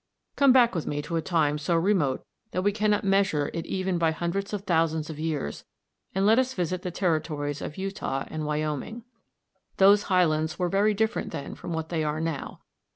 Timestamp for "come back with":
0.35-0.87